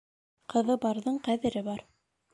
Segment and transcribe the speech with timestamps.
[0.53, 1.89] Ҡыҙы барҙың ҡәҙере бар.